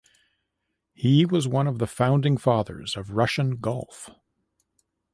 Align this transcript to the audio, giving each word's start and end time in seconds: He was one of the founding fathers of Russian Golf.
He 0.95 1.27
was 1.27 1.47
one 1.47 1.67
of 1.67 1.77
the 1.77 1.85
founding 1.85 2.35
fathers 2.35 2.97
of 2.97 3.11
Russian 3.11 3.57
Golf. 3.57 4.09